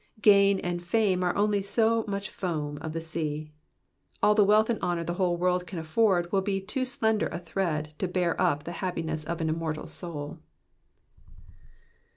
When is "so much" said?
1.61-2.31